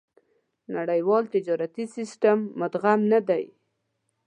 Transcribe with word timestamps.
نړيوال 0.75 1.23
تجارتي 1.33 1.85
سېسټم 1.95 2.37
مدغم 2.59 2.99
نه 3.11 3.19
دي. 3.27 3.43